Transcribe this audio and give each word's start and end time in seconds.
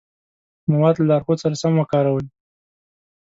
مواد 0.71 0.95
له 0.99 1.05
لارښود 1.09 1.37
سره 1.43 1.55
سم 1.61 1.73
وکاروئ. 1.77 2.25